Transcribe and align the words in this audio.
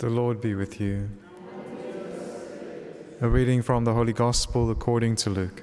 The 0.00 0.08
Lord 0.08 0.40
be 0.40 0.54
with 0.54 0.80
you. 0.80 1.10
A 3.20 3.28
reading 3.28 3.60
from 3.60 3.84
the 3.84 3.92
Holy 3.92 4.14
Gospel 4.14 4.70
according 4.70 5.16
to 5.16 5.28
Luke. 5.28 5.62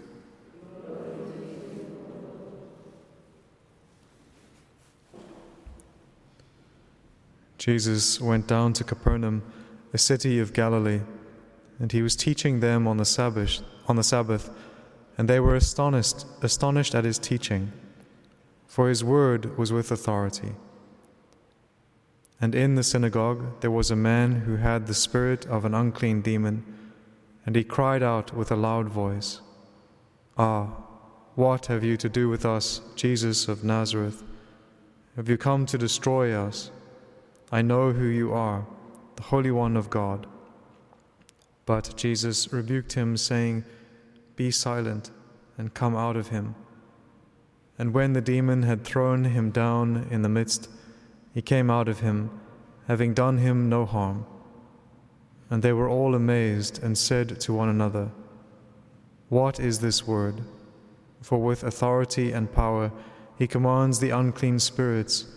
Jesus 7.58 8.22
went 8.22 8.46
down 8.46 8.74
to 8.74 8.84
Capernaum, 8.84 9.42
a 9.92 9.98
city 9.98 10.40
of 10.40 10.54
Galilee, 10.54 11.02
and 11.80 11.92
he 11.92 12.04
was 12.04 12.16
teaching 12.16 12.60
them 12.60 12.88
on 12.88 12.98
the 12.98 13.06
Sabbath, 13.06 13.64
on 13.88 13.96
the 13.96 14.04
Sabbath, 14.04 14.52
and 15.18 15.28
they 15.28 15.40
were 15.40 15.56
astonished, 15.56 16.28
astonished 16.44 16.94
at 16.94 17.06
his 17.06 17.18
teaching, 17.18 17.72
for 18.68 18.88
his 18.88 19.04
word 19.04 19.58
was 19.58 19.74
with 19.74 19.90
authority. 19.90 20.54
And 22.40 22.54
in 22.54 22.76
the 22.76 22.84
synagogue 22.84 23.62
there 23.62 23.72
was 23.72 23.90
a 23.90 23.96
man 23.96 24.42
who 24.42 24.58
had 24.58 24.86
the 24.86 24.94
spirit 24.94 25.46
of 25.48 25.66
an 25.66 25.74
unclean 25.74 26.22
demon, 26.22 26.64
and 27.46 27.56
he 27.56 27.64
cried 27.64 28.04
out 28.04 28.34
with 28.34 28.52
a 28.52 28.56
loud 28.56 28.90
voice, 28.90 29.42
Ah, 30.38 30.68
what 31.36 31.68
have 31.68 31.84
you 31.84 31.98
to 31.98 32.10
do 32.10 32.30
with 32.30 32.46
us, 32.46 32.82
Jesus 32.96 33.48
of 33.48 33.64
Nazareth? 33.64 34.24
Have 35.16 35.30
you 35.30 35.38
come 35.38 35.66
to 35.66 35.78
destroy 35.78 36.34
us? 36.34 36.70
I 37.52 37.62
know 37.62 37.92
who 37.92 38.06
you 38.06 38.34
are, 38.34 38.68
the 39.16 39.24
Holy 39.24 39.52
One 39.52 39.78
of 39.78 39.90
God. 39.90 40.28
But 41.66 41.94
Jesus 41.98 42.52
rebuked 42.54 42.94
him, 42.94 43.18
saying, 43.18 43.66
Be 44.36 44.52
silent 44.52 45.12
and 45.58 45.74
come 45.74 45.96
out 45.96 46.16
of 46.16 46.30
him. 46.30 46.56
And 47.80 47.94
when 47.94 48.14
the 48.14 48.22
demon 48.22 48.64
had 48.64 48.84
thrown 48.84 49.26
him 49.26 49.52
down 49.52 50.08
in 50.12 50.22
the 50.22 50.30
midst, 50.30 50.70
he 51.38 51.42
came 51.44 51.70
out 51.70 51.88
of 51.88 52.00
him, 52.00 52.32
having 52.88 53.14
done 53.14 53.38
him 53.38 53.70
no 53.70 53.86
harm. 53.86 54.26
And 55.52 55.62
they 55.62 55.72
were 55.72 55.88
all 55.88 56.16
amazed 56.16 56.82
and 56.82 56.98
said 56.98 57.40
to 57.42 57.54
one 57.54 57.70
another, 57.70 58.10
What 59.30 59.60
is 59.60 59.78
this 59.78 60.08
word? 60.08 60.42
For 61.22 61.38
with 61.40 61.64
authority 61.64 62.32
and 62.32 62.52
power 62.52 62.92
he 63.38 63.46
commands 63.46 64.00
the 64.00 64.10
unclean 64.10 64.58
spirits, 64.58 65.28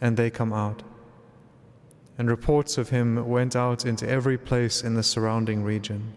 and 0.00 0.16
they 0.16 0.30
come 0.30 0.54
out. 0.54 0.82
And 2.16 2.30
reports 2.30 2.78
of 2.78 2.88
him 2.88 3.28
went 3.28 3.54
out 3.54 3.84
into 3.84 4.08
every 4.08 4.38
place 4.38 4.82
in 4.82 4.94
the 4.94 5.02
surrounding 5.02 5.62
region. 5.62 6.14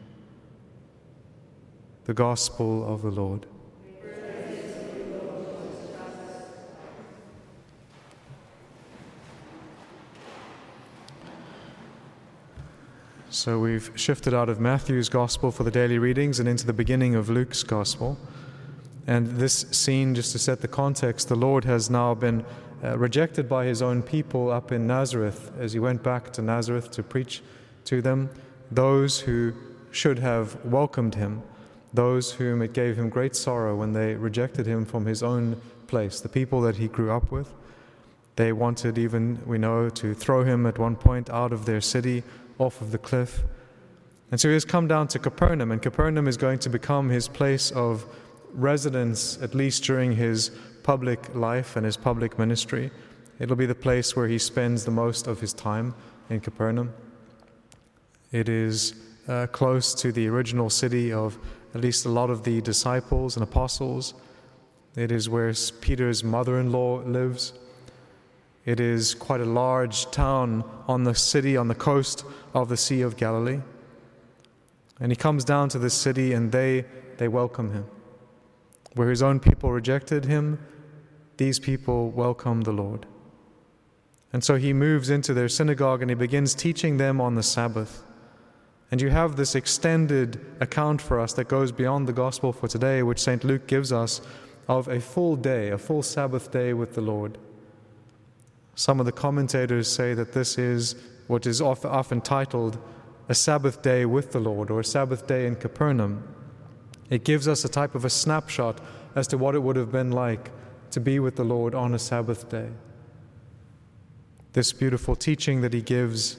The 2.06 2.14
Gospel 2.14 2.88
of 2.88 3.02
the 3.02 3.12
Lord. 3.12 3.46
So 13.44 13.60
we've 13.60 13.92
shifted 13.96 14.34
out 14.34 14.48
of 14.48 14.62
Matthew's 14.62 15.10
Gospel 15.10 15.52
for 15.52 15.64
the 15.66 15.70
daily 15.70 16.00
readings 16.00 16.40
and 16.40 16.48
into 16.48 16.66
the 16.66 16.72
beginning 16.72 17.14
of 17.14 17.30
Luke's 17.30 17.62
Gospel. 17.62 18.18
And 19.06 19.28
this 19.32 19.66
scene, 19.70 20.16
just 20.16 20.32
to 20.32 20.40
set 20.40 20.62
the 20.62 20.70
context, 20.70 21.28
the 21.28 21.36
Lord 21.36 21.66
has 21.66 21.90
now 21.90 22.14
been 22.14 22.46
uh, 22.82 22.98
rejected 22.98 23.50
by 23.50 23.66
his 23.66 23.82
own 23.82 24.02
people 24.02 24.50
up 24.50 24.72
in 24.72 24.88
Nazareth 24.88 25.52
as 25.60 25.74
he 25.74 25.80
went 25.80 26.02
back 26.02 26.32
to 26.32 26.42
Nazareth 26.42 26.90
to 26.92 27.04
preach 27.04 27.42
to 27.84 28.02
them, 28.02 28.30
those 28.72 29.20
who 29.20 29.52
should 29.92 30.20
have 30.20 30.56
welcomed 30.64 31.16
him, 31.16 31.44
those 31.94 32.32
whom 32.32 32.62
it 32.62 32.72
gave 32.72 32.96
him 32.96 33.10
great 33.10 33.36
sorrow 33.36 33.76
when 33.76 33.92
they 33.92 34.16
rejected 34.16 34.66
him 34.66 34.86
from 34.86 35.06
his 35.06 35.22
own 35.22 35.62
place, 35.88 36.22
the 36.22 36.30
people 36.30 36.62
that 36.62 36.78
he 36.78 36.88
grew 36.88 37.12
up 37.12 37.30
with. 37.30 37.54
They 38.38 38.54
wanted, 38.54 38.98
even, 38.98 39.42
we 39.46 39.58
know, 39.58 39.90
to 39.90 40.14
throw 40.14 40.46
him 40.46 40.66
at 40.66 40.80
one 40.80 40.96
point 40.96 41.30
out 41.30 41.52
of 41.52 41.66
their 41.66 41.82
city 41.82 42.24
off 42.60 42.82
of 42.82 42.92
the 42.92 42.98
cliff. 42.98 43.44
And 44.32 44.40
so 44.40 44.48
he 44.48 44.54
has 44.54 44.66
come 44.66 44.88
down 44.88 45.08
to 45.10 45.20
Capernaum, 45.20 45.72
and 45.72 45.82
Capernaum 45.82 46.28
is 46.28 46.38
going 46.38 46.60
to 46.60 46.70
become 46.70 47.10
his 47.10 47.28
place 47.28 47.72
of 47.72 48.06
residence, 48.54 49.40
at 49.42 49.54
least 49.54 49.84
during 49.84 50.12
his 50.12 50.52
public 50.84 51.34
life 51.36 51.76
and 51.76 51.86
his 51.86 51.98
public 51.98 52.38
ministry. 52.38 52.92
It'll 53.40 53.56
be 53.56 53.66
the 53.66 53.76
place 53.76 54.16
where 54.16 54.28
he 54.28 54.38
spends 54.38 54.86
the 54.86 54.92
most 54.92 55.28
of 55.28 55.40
his 55.40 55.54
time 55.54 55.96
in 56.30 56.40
Capernaum. 56.40 56.94
It 58.32 58.50
is 58.50 58.96
uh, 59.28 59.48
close 59.48 59.94
to 59.96 60.12
the 60.12 60.28
original 60.28 60.70
city 60.70 61.14
of 61.14 61.38
at 61.76 61.82
least 61.82 62.06
a 62.06 62.10
lot 62.10 62.30
of 62.30 62.44
the 62.44 62.62
disciples 62.62 63.36
and 63.36 63.44
apostles. 63.44 64.14
It 64.96 65.12
is 65.12 65.30
where 65.30 65.54
Peter's 65.82 66.24
mother 66.24 66.60
in 66.60 66.72
law 66.72 67.02
lives. 67.06 67.54
It 68.66 68.80
is 68.80 69.14
quite 69.14 69.42
a 69.42 69.46
large 69.46 70.10
town 70.12 70.64
on 70.88 71.04
the 71.04 71.16
city, 71.16 71.58
on 71.58 71.68
the 71.68 71.76
coast 71.76 72.24
of 72.54 72.70
the 72.70 72.78
Sea 72.78 73.02
of 73.02 73.18
Galilee. 73.18 73.60
And 75.00 75.12
he 75.12 75.16
comes 75.16 75.44
down 75.44 75.70
to 75.70 75.80
this 75.80 75.94
city 75.94 76.34
and 76.34 76.52
they, 76.52 76.86
they 77.18 77.28
welcome 77.28 77.74
him. 77.74 77.86
Where 78.96 79.10
his 79.10 79.22
own 79.22 79.40
people 79.40 79.72
rejected 79.72 80.26
him, 80.26 80.60
these 81.38 81.60
people 81.60 82.10
welcome 82.12 82.62
the 82.62 82.72
Lord. 82.72 83.06
And 84.32 84.44
so 84.44 84.56
he 84.56 84.72
moves 84.72 85.10
into 85.10 85.34
their 85.34 85.50
synagogue 85.50 86.02
and 86.02 86.10
he 86.10 86.16
begins 86.16 86.56
teaching 86.56 86.98
them 86.98 87.20
on 87.20 87.36
the 87.36 87.44
Sabbath. 87.44 88.04
And 88.92 89.02
you 89.02 89.10
have 89.10 89.36
this 89.36 89.56
extended 89.56 90.40
account 90.60 91.02
for 91.02 91.20
us 91.20 91.34
that 91.34 91.48
goes 91.48 91.72
beyond 91.72 92.08
the 92.08 92.14
gospel 92.14 92.54
for 92.54 92.68
today, 92.68 93.04
which 93.04 93.20
St. 93.20 93.44
Luke 93.44 93.68
gives 93.68 93.92
us, 93.92 94.22
of 94.68 94.88
a 94.88 95.02
full 95.02 95.36
day, 95.36 95.70
a 95.70 95.78
full 95.78 96.04
Sabbath 96.04 96.52
day 96.52 96.74
with 96.74 96.94
the 96.94 97.02
Lord. 97.02 97.38
Some 98.76 99.00
of 99.00 99.06
the 99.06 99.12
commentators 99.12 99.88
say 99.88 100.14
that 100.14 100.34
this 100.34 100.58
is 100.58 100.96
what 101.28 101.46
is 101.46 101.62
often 101.62 102.22
titled 102.22 102.78
a 103.30 103.36
Sabbath 103.36 103.82
day 103.82 104.06
with 104.06 104.32
the 104.32 104.40
Lord 104.40 104.70
or 104.70 104.80
a 104.80 104.86
Sabbath 104.86 105.28
day 105.28 105.48
in 105.48 105.56
Capernaum. 105.56 106.28
It 107.10 107.24
gives 107.24 107.48
us 107.48 107.64
a 107.64 107.70
type 107.70 107.96
of 107.96 108.06
a 108.06 108.10
snapshot 108.10 108.82
as 109.16 109.28
to 109.28 109.38
what 109.38 109.56
it 109.56 109.60
would 109.60 109.76
have 109.76 109.92
been 109.92 110.12
like 110.12 110.52
to 110.92 111.00
be 111.00 111.20
with 111.20 111.36
the 111.36 111.44
Lord 111.44 111.76
on 111.76 111.94
a 111.94 112.00
Sabbath 112.00 112.50
day. 112.50 112.70
This 114.54 114.74
beautiful 114.74 115.16
teaching 115.16 115.62
that 115.62 115.74
he 115.74 115.82
gives 115.82 116.38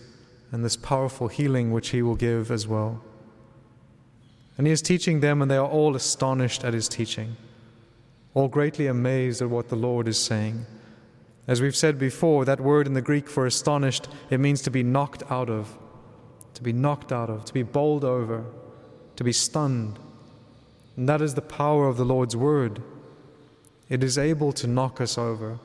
and 0.52 0.64
this 0.64 0.76
powerful 0.76 1.28
healing 1.28 1.72
which 1.72 1.88
he 1.90 2.02
will 2.02 2.14
give 2.14 2.50
as 2.50 2.66
well. 2.66 3.02
And 4.56 4.66
he 4.66 4.72
is 4.72 4.82
teaching 4.82 5.18
them, 5.18 5.42
and 5.42 5.50
they 5.50 5.56
are 5.56 5.66
all 5.66 5.96
astonished 5.96 6.62
at 6.64 6.74
his 6.74 6.88
teaching, 6.88 7.36
all 8.34 8.46
greatly 8.46 8.86
amazed 8.86 9.42
at 9.42 9.50
what 9.50 9.68
the 9.68 9.76
Lord 9.76 10.06
is 10.06 10.16
saying. 10.16 10.64
As 11.46 11.60
we've 11.60 11.76
said 11.76 11.98
before, 11.98 12.44
that 12.44 12.60
word 12.60 12.86
in 12.86 12.94
the 12.94 13.02
Greek 13.02 13.28
for 13.28 13.46
astonished, 13.46 14.08
it 14.30 14.40
means 14.40 14.62
to 14.62 14.70
be 14.70 14.82
knocked 14.82 15.22
out 15.30 15.50
of, 15.50 15.76
to 16.54 16.62
be 16.62 16.72
knocked 16.72 17.12
out 17.12 17.28
of, 17.28 17.44
to 17.44 17.52
be 17.52 17.62
bowled 17.62 18.04
over, 18.04 18.44
to 19.16 19.24
be 19.24 19.32
stunned. 19.32 19.98
And 20.96 21.08
that 21.08 21.20
is 21.20 21.34
the 21.34 21.42
power 21.42 21.86
of 21.86 21.96
the 21.96 22.04
Lord's 22.04 22.36
word. 22.36 22.82
It 23.88 24.02
is 24.02 24.16
able 24.16 24.52
to 24.52 24.66
knock 24.66 25.00
us 25.00 25.18
over, 25.18 25.58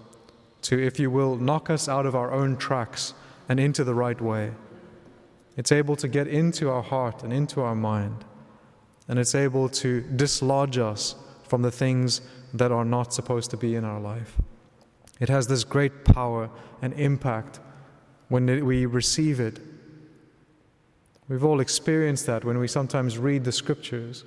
to, 0.63 0.77
if 0.77 0.99
you 0.99 1.09
will, 1.09 1.37
knock 1.37 1.69
us 1.69 1.87
out 1.87 2.05
of 2.05 2.15
our 2.15 2.33
own 2.33 2.57
tracks 2.57 3.13
and 3.47 3.59
into 3.59 3.83
the 3.85 3.93
right 3.93 4.19
way. 4.19 4.51
It's 5.55 5.71
able 5.71 5.95
to 5.97 6.07
get 6.07 6.27
into 6.27 6.69
our 6.69 6.83
heart 6.83 7.23
and 7.23 7.31
into 7.31 7.61
our 7.61 7.75
mind, 7.75 8.25
and 9.07 9.17
it's 9.17 9.35
able 9.35 9.69
to 9.69 10.01
dislodge 10.01 10.77
us 10.77 11.15
from 11.47 11.61
the 11.61 11.71
things 11.71 12.21
that 12.53 12.71
are 12.71 12.85
not 12.85 13.13
supposed 13.13 13.51
to 13.51 13.57
be 13.57 13.75
in 13.75 13.85
our 13.85 13.99
life. 13.99 14.37
It 15.19 15.29
has 15.29 15.47
this 15.47 15.63
great 15.63 16.05
power 16.05 16.49
and 16.81 16.93
impact 16.93 17.59
when 18.29 18.65
we 18.65 18.85
receive 18.85 19.39
it. 19.39 19.59
We've 21.27 21.43
all 21.43 21.59
experienced 21.59 22.25
that 22.25 22.43
when 22.43 22.57
we 22.57 22.67
sometimes 22.67 23.17
read 23.17 23.43
the 23.43 23.51
scriptures, 23.51 24.23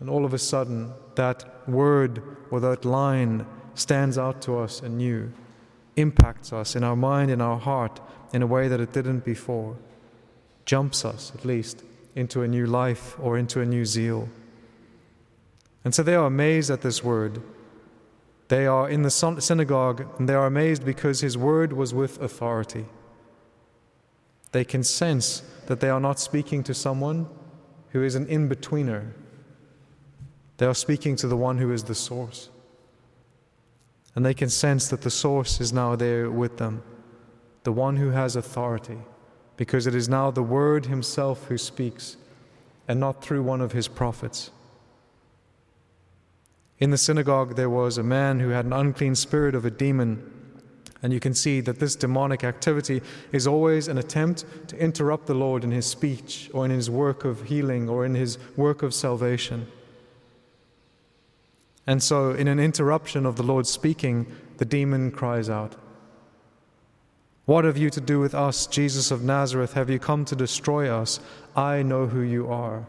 and 0.00 0.10
all 0.10 0.24
of 0.24 0.34
a 0.34 0.38
sudden 0.38 0.92
that 1.14 1.68
word 1.68 2.22
or 2.50 2.60
that 2.60 2.84
line 2.84 3.46
stands 3.74 4.18
out 4.18 4.42
to 4.42 4.58
us 4.58 4.82
anew, 4.82 5.32
impacts 5.96 6.52
us 6.52 6.74
in 6.74 6.82
our 6.82 6.96
mind, 6.96 7.30
in 7.30 7.40
our 7.40 7.58
heart, 7.58 8.00
in 8.32 8.42
a 8.42 8.46
way 8.46 8.68
that 8.68 8.80
it 8.80 8.92
didn't 8.92 9.24
before, 9.24 9.76
jumps 10.64 11.04
us 11.04 11.32
at 11.34 11.44
least 11.44 11.82
into 12.14 12.42
a 12.42 12.48
new 12.48 12.66
life 12.66 13.16
or 13.20 13.38
into 13.38 13.60
a 13.60 13.64
new 13.64 13.84
zeal. 13.84 14.28
And 15.84 15.94
so 15.94 16.02
they 16.02 16.14
are 16.14 16.26
amazed 16.26 16.70
at 16.70 16.82
this 16.82 17.02
word. 17.02 17.42
They 18.52 18.66
are 18.66 18.86
in 18.86 19.00
the 19.00 19.10
synagogue 19.10 20.06
and 20.18 20.28
they 20.28 20.34
are 20.34 20.44
amazed 20.44 20.84
because 20.84 21.22
his 21.22 21.38
word 21.38 21.72
was 21.72 21.94
with 21.94 22.20
authority. 22.20 22.84
They 24.50 24.62
can 24.62 24.84
sense 24.84 25.42
that 25.68 25.80
they 25.80 25.88
are 25.88 25.98
not 25.98 26.20
speaking 26.20 26.62
to 26.64 26.74
someone 26.74 27.30
who 27.92 28.02
is 28.02 28.14
an 28.14 28.26
in 28.26 28.50
betweener. 28.50 29.12
They 30.58 30.66
are 30.66 30.74
speaking 30.74 31.16
to 31.16 31.28
the 31.28 31.36
one 31.36 31.56
who 31.56 31.72
is 31.72 31.84
the 31.84 31.94
source. 31.94 32.50
And 34.14 34.22
they 34.22 34.34
can 34.34 34.50
sense 34.50 34.86
that 34.88 35.00
the 35.00 35.10
source 35.10 35.58
is 35.58 35.72
now 35.72 35.96
there 35.96 36.30
with 36.30 36.58
them, 36.58 36.82
the 37.62 37.72
one 37.72 37.96
who 37.96 38.10
has 38.10 38.36
authority, 38.36 38.98
because 39.56 39.86
it 39.86 39.94
is 39.94 40.10
now 40.10 40.30
the 40.30 40.42
Word 40.42 40.84
Himself 40.84 41.46
who 41.46 41.56
speaks, 41.56 42.18
and 42.86 43.00
not 43.00 43.24
through 43.24 43.44
one 43.44 43.62
of 43.62 43.72
His 43.72 43.88
prophets. 43.88 44.50
In 46.78 46.90
the 46.90 46.98
synagogue, 46.98 47.56
there 47.56 47.70
was 47.70 47.98
a 47.98 48.02
man 48.02 48.40
who 48.40 48.48
had 48.48 48.64
an 48.64 48.72
unclean 48.72 49.14
spirit 49.14 49.54
of 49.54 49.64
a 49.64 49.70
demon, 49.70 50.28
And 51.02 51.12
you 51.12 51.18
can 51.18 51.34
see 51.34 51.60
that 51.60 51.80
this 51.80 51.96
demonic 51.96 52.44
activity 52.44 53.02
is 53.32 53.46
always 53.46 53.88
an 53.88 53.98
attempt 53.98 54.44
to 54.68 54.78
interrupt 54.78 55.26
the 55.26 55.34
Lord 55.34 55.64
in 55.64 55.72
his 55.72 55.86
speech 55.86 56.48
or 56.54 56.64
in 56.64 56.70
his 56.70 56.88
work 56.88 57.24
of 57.24 57.42
healing 57.44 57.88
or 57.88 58.04
in 58.04 58.14
his 58.14 58.38
work 58.56 58.84
of 58.84 58.94
salvation. 58.94 59.66
And 61.86 62.02
so, 62.02 62.30
in 62.30 62.46
an 62.46 62.60
interruption 62.60 63.26
of 63.26 63.34
the 63.36 63.42
Lord 63.42 63.66
speaking, 63.66 64.26
the 64.58 64.64
demon 64.64 65.10
cries 65.10 65.50
out, 65.50 65.74
What 67.46 67.64
have 67.64 67.76
you 67.76 67.90
to 67.90 68.00
do 68.00 68.20
with 68.20 68.34
us, 68.34 68.68
Jesus 68.68 69.10
of 69.10 69.22
Nazareth? 69.22 69.72
Have 69.72 69.90
you 69.90 69.98
come 69.98 70.24
to 70.26 70.36
destroy 70.36 70.88
us? 70.88 71.18
I 71.56 71.82
know 71.82 72.06
who 72.06 72.20
you 72.20 72.48
are. 72.48 72.86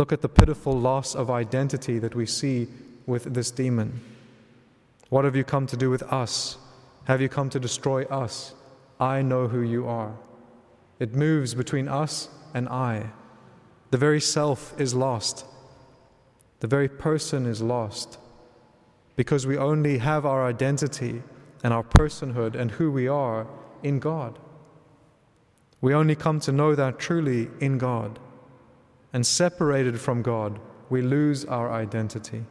Look 0.00 0.14
at 0.14 0.22
the 0.22 0.30
pitiful 0.30 0.72
loss 0.72 1.14
of 1.14 1.30
identity 1.30 1.98
that 1.98 2.14
we 2.14 2.24
see 2.24 2.68
with 3.04 3.34
this 3.34 3.50
demon. 3.50 4.00
What 5.10 5.26
have 5.26 5.36
you 5.36 5.44
come 5.44 5.66
to 5.66 5.76
do 5.76 5.90
with 5.90 6.02
us? 6.04 6.56
Have 7.04 7.20
you 7.20 7.28
come 7.28 7.50
to 7.50 7.60
destroy 7.60 8.04
us? 8.04 8.54
I 8.98 9.20
know 9.20 9.46
who 9.46 9.60
you 9.60 9.86
are. 9.86 10.16
It 10.98 11.14
moves 11.14 11.52
between 11.52 11.86
us 11.86 12.30
and 12.54 12.66
I. 12.66 13.10
The 13.90 13.98
very 13.98 14.22
self 14.22 14.72
is 14.80 14.94
lost. 14.94 15.44
The 16.60 16.66
very 16.66 16.88
person 16.88 17.44
is 17.44 17.60
lost 17.60 18.16
because 19.16 19.46
we 19.46 19.58
only 19.58 19.98
have 19.98 20.24
our 20.24 20.46
identity 20.46 21.22
and 21.62 21.74
our 21.74 21.84
personhood 21.84 22.54
and 22.54 22.70
who 22.70 22.90
we 22.90 23.06
are 23.06 23.46
in 23.82 23.98
God. 23.98 24.38
We 25.82 25.92
only 25.92 26.16
come 26.16 26.40
to 26.40 26.52
know 26.52 26.74
that 26.74 26.98
truly 26.98 27.50
in 27.60 27.76
God. 27.76 28.18
And 29.12 29.26
separated 29.26 30.00
from 30.00 30.22
God, 30.22 30.60
we 30.88 31.02
lose 31.02 31.44
our 31.44 31.70
identity. 31.72 32.44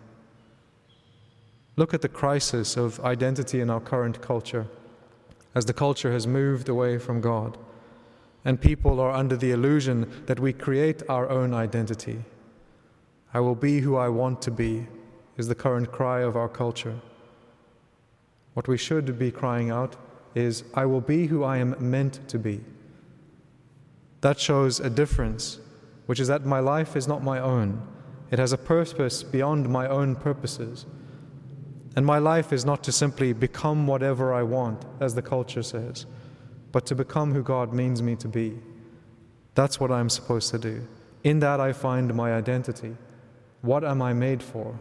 Look 1.76 1.94
at 1.94 2.02
the 2.02 2.10
crisis 2.10 2.76
of 2.76 3.00
identity 3.00 3.62
in 3.62 3.70
our 3.70 3.80
current 3.80 4.22
culture 4.22 4.68
as 5.56 5.66
the 5.66 5.74
culture 5.74 6.12
has 6.12 6.28
moved 6.28 6.70
away 6.70 6.98
from 6.98 7.22
God 7.22 7.58
and 8.46 8.60
people 8.60 9.00
are 9.00 9.12
under 9.12 9.36
the 9.36 9.52
illusion 9.52 10.24
that 10.26 10.40
we 10.40 10.54
create 10.54 11.04
our 11.10 11.30
own 11.30 11.54
identity. 11.54 12.24
I 13.34 13.40
will 13.42 13.56
be 13.56 13.82
who 13.82 13.96
I 13.96 14.10
want 14.10 14.42
to 14.44 14.52
be, 14.52 14.88
is 15.38 15.48
the 15.48 15.56
current 15.56 15.92
cry 15.92 16.22
of 16.22 16.36
our 16.36 16.50
culture. 16.50 17.00
What 18.54 18.68
we 18.68 18.78
should 18.78 19.20
be 19.20 19.32
crying 19.32 19.70
out 19.70 19.96
is, 20.36 20.64
I 20.74 20.86
will 20.86 21.02
be 21.02 21.28
who 21.28 21.44
I 21.44 21.58
am 21.58 21.76
meant 21.80 22.28
to 22.30 22.40
be. 22.40 22.62
That 24.22 24.40
shows 24.40 24.80
a 24.80 24.90
difference, 24.90 25.60
which 26.10 26.20
is 26.20 26.28
that 26.28 26.44
my 26.44 26.60
life 26.60 26.96
is 26.96 27.08
not 27.08 27.22
my 27.22 27.40
own. 27.40 27.80
It 28.32 28.40
has 28.40 28.52
a 28.52 28.58
purpose 28.58 29.22
beyond 29.22 29.70
my 29.70 29.88
own 29.88 30.16
purposes. 30.16 30.88
And 31.96 32.04
my 32.04 32.18
life 32.18 32.52
is 32.52 32.66
not 32.66 32.84
to 32.86 32.92
simply 32.92 33.32
become 33.32 33.86
whatever 33.86 34.34
I 34.34 34.42
want, 34.42 34.86
as 35.00 35.14
the 35.14 35.22
culture 35.22 35.62
says, 35.62 36.08
but 36.72 36.88
to 36.88 36.96
become 36.96 37.36
who 37.36 37.44
God 37.44 37.74
means 37.74 38.02
me 38.02 38.16
to 38.16 38.28
be. 38.28 38.58
That's 39.54 39.80
what 39.80 39.92
I'm 39.92 40.10
supposed 40.10 40.50
to 40.50 40.58
do. 40.58 40.88
In 41.24 41.42
that, 41.42 41.60
I 41.60 41.74
find 41.74 42.12
my 42.16 42.34
identity. 42.34 42.98
What 43.62 43.84
am 43.84 44.02
I 44.02 44.14
made 44.14 44.42
for? 44.42 44.80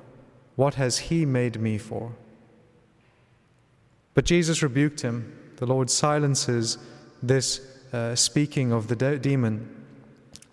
What 0.57 0.77
has 0.77 0.97
He 0.97 1.27
made 1.27 1.61
me 1.61 1.77
for? 1.77 2.15
But 4.15 4.25
Jesus 4.25 4.63
rebuked 4.63 5.03
him. 5.03 5.31
The 5.57 5.67
Lord 5.67 5.91
silences 5.91 6.79
this 7.23 7.61
uh, 7.93 8.15
speaking 8.15 8.73
of 8.73 8.89
the 8.89 8.97
de- 8.97 9.19
demon, 9.19 9.78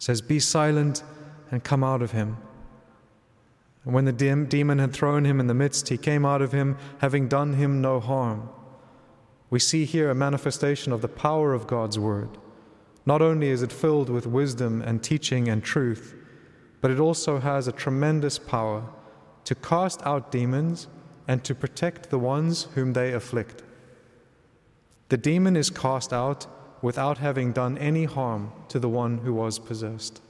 says, 0.06 0.22
Be 0.22 0.40
silent 0.40 1.02
and 1.50 1.64
come 1.64 1.84
out 1.84 2.04
of 2.04 2.12
him. 2.12 2.38
And 3.84 3.92
when 3.92 4.06
the 4.06 4.12
de- 4.12 4.46
demon 4.46 4.78
had 4.78 4.94
thrown 4.94 5.26
him 5.26 5.40
in 5.40 5.48
the 5.48 5.56
midst, 5.56 5.90
he 5.90 5.98
came 5.98 6.28
out 6.28 6.44
of 6.44 6.52
him, 6.52 6.78
having 7.00 7.28
done 7.28 7.54
him 7.54 7.82
no 7.82 8.00
harm. 8.00 8.48
We 9.50 9.58
see 9.58 9.84
here 9.84 10.12
a 10.12 10.14
manifestation 10.14 10.94
of 10.94 11.02
the 11.02 11.08
power 11.08 11.56
of 11.56 11.66
God's 11.66 11.98
word. 11.98 12.38
Not 13.08 13.24
only 13.24 13.50
is 13.50 13.64
it 13.64 13.72
filled 13.72 14.12
with 14.12 14.28
wisdom 14.28 14.80
and 14.84 15.02
teaching 15.02 15.48
and 15.48 15.64
truth, 15.64 16.14
but 16.82 16.92
it 16.92 17.00
also 17.00 17.40
has 17.40 17.68
a 17.68 17.72
tremendous 17.72 18.38
power 18.38 18.88
to 19.46 19.56
cast 19.56 20.06
out 20.06 20.32
demons 20.32 20.88
and 21.28 21.44
to 21.44 21.56
protect 21.56 22.12
the 22.12 22.20
ones 22.20 22.68
whom 22.76 22.94
they 22.94 23.12
afflict. 23.12 23.64
The 25.10 25.18
demon 25.18 25.56
is 25.56 25.72
cast 25.72 26.14
out 26.14 26.46
without 26.82 27.18
having 27.18 27.52
done 27.52 27.78
any 27.78 28.06
harm 28.06 28.52
to 28.70 28.80
the 28.80 28.90
one 28.90 29.20
who 29.20 29.34
was 29.34 29.60
possessed. 29.60 30.22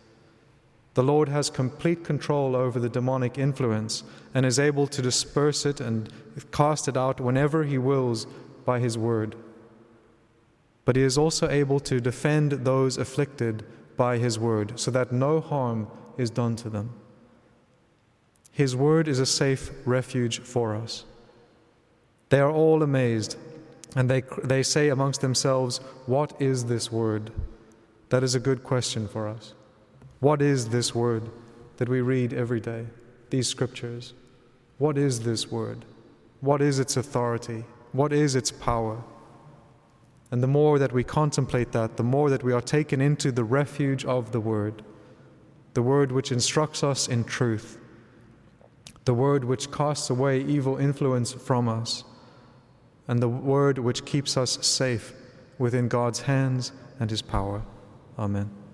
The 0.95 1.03
Lord 1.03 1.27
has 1.27 1.50
complete 1.50 2.06
control 2.06 2.56
over 2.56 2.80
the 2.80 2.89
demonic 2.89 3.38
influence 3.38 4.03
and 4.33 4.45
is 4.45 4.59
able 4.59 4.88
to 4.88 5.01
disperse 5.01 5.65
it 5.65 5.81
and 5.81 6.09
cast 6.51 6.88
it 6.88 6.95
out 6.95 7.19
whenever 7.19 7.65
He 7.65 7.77
wills 7.77 8.25
by 8.63 8.80
His 8.80 8.97
word. 8.97 9.36
But 10.86 10.95
He 10.95 11.01
is 11.01 11.18
also 11.18 11.50
able 11.50 11.81
to 11.81 12.00
defend 12.00 12.51
those 12.51 12.98
afflicted 12.98 13.65
by 13.98 14.18
His 14.18 14.39
word 14.39 14.80
so 14.80 14.89
that 14.91 15.12
no 15.12 15.41
harm 15.41 15.88
is 16.18 16.30
done 16.30 16.56
to 16.57 16.69
them. 16.69 16.91
His 18.51 18.74
word 18.74 19.09
is 19.09 19.19
a 19.19 19.25
safe 19.25 19.71
refuge 19.86 20.39
for 20.39 20.75
us. 20.75 21.03
They 22.30 22.39
are 22.39 22.51
all 22.51 22.81
amazed 22.81 23.38
and 23.95 24.09
they, 24.09 24.24
they 24.44 24.62
say 24.62 24.89
amongst 24.89 25.21
themselves, 25.21 25.77
What 26.06 26.39
is 26.39 26.65
this 26.65 26.92
word? 26.92 27.31
That 28.09 28.24
is 28.24 28.36
a 28.36 28.39
good 28.39 28.63
question 28.63 29.07
for 29.07 29.27
us. 29.27 29.53
What 30.19 30.42
is 30.42 30.69
this 30.69 30.94
word 30.94 31.30
that 31.77 31.89
we 31.89 32.01
read 32.01 32.33
every 32.33 32.59
day, 32.59 32.88
these 33.30 33.47
scriptures? 33.47 34.13
What 34.77 34.97
is 34.97 35.21
this 35.21 35.50
word? 35.50 35.86
What 36.42 36.62
is 36.62 36.80
its 36.80 36.97
authority? 36.97 37.63
What 37.92 38.12
is 38.12 38.36
its 38.36 38.51
power? 38.51 39.01
And 40.31 40.44
the 40.44 40.48
more 40.48 40.80
that 40.80 40.91
we 40.91 41.03
contemplate 41.03 41.71
that, 41.71 41.98
the 41.98 42.03
more 42.03 42.30
that 42.30 42.44
we 42.44 42.51
are 42.51 42.62
taken 42.62 43.00
into 43.00 43.31
the 43.31 43.44
refuge 43.44 44.03
of 44.06 44.31
the 44.31 44.39
Word, 44.39 44.83
the 45.74 45.81
Word 45.81 46.12
which 46.12 46.31
instructs 46.31 46.83
us 46.83 47.07
in 47.07 47.24
truth, 47.24 47.77
the 49.06 49.13
Word 49.13 49.44
which 49.44 49.71
casts 49.71 50.09
away 50.09 50.41
evil 50.41 50.77
influence 50.77 51.31
from 51.31 51.69
us, 51.69 52.03
and 53.07 53.22
the 53.22 53.30
Word 53.30 53.78
which 53.78 54.06
keeps 54.06 54.38
us 54.38 54.66
safe 54.66 55.13
within 55.57 55.88
God's 55.88 56.22
hands 56.22 56.72
and 57.00 57.10
His 57.10 57.22
power. 57.22 57.63
Amen. 58.18 58.64